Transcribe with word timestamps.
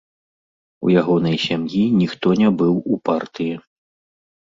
У 0.87 0.93
ягонай 1.01 1.37
сям'і 1.45 1.83
ніхто 2.01 2.27
не 2.43 2.49
быў 2.65 2.75
у 2.75 3.01
партыі. 3.11 3.55